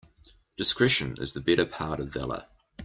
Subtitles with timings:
[0.57, 2.47] Discretion is the better part of valour.